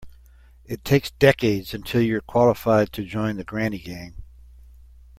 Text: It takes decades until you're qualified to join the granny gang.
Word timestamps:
It 0.65 0.83
takes 0.83 1.11
decades 1.11 1.75
until 1.75 2.01
you're 2.01 2.21
qualified 2.21 2.91
to 2.93 3.03
join 3.05 3.37
the 3.37 3.43
granny 3.43 3.77
gang. 3.77 4.23